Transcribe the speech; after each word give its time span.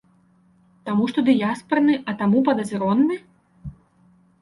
Таму, 0.89 1.03
што 1.11 1.19
дыяспарны, 1.27 1.99
а 2.01 2.11
таму 2.25 2.43
падазроны? 2.51 3.23